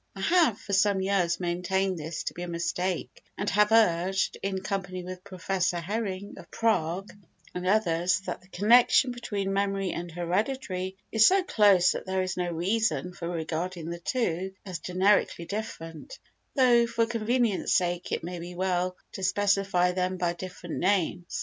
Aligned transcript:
I 0.15 0.21
have 0.21 0.57
for 0.59 0.73
some 0.73 0.99
years 0.99 1.39
maintained 1.39 1.99
this 1.99 2.23
to 2.23 2.33
be 2.33 2.41
a 2.41 2.47
mistake 2.47 3.23
and 3.37 3.47
have 3.51 3.71
urged, 3.71 4.35
in 4.41 4.61
company 4.63 5.03
with 5.03 5.23
Professor 5.23 5.79
Hering, 5.79 6.39
of 6.39 6.49
Prague, 6.49 7.09
and 7.53 7.67
others, 7.67 8.19
that 8.21 8.41
the 8.41 8.47
connection 8.47 9.11
between 9.11 9.53
memory 9.53 9.91
and 9.91 10.11
heredity 10.11 10.97
is 11.11 11.27
so 11.27 11.43
close 11.43 11.91
that 11.91 12.07
there 12.07 12.23
is 12.23 12.35
no 12.35 12.49
reason 12.49 13.13
for 13.13 13.29
regarding 13.29 13.91
the 13.91 13.99
two 13.99 14.55
as 14.65 14.79
generically 14.79 15.45
different, 15.45 16.17
though 16.55 16.87
for 16.87 17.05
convenience 17.05 17.71
sake 17.71 18.11
it 18.11 18.23
may 18.23 18.39
be 18.39 18.55
well 18.55 18.97
to 19.11 19.21
specify 19.21 19.91
them 19.91 20.17
by 20.17 20.33
different 20.33 20.77
names. 20.79 21.39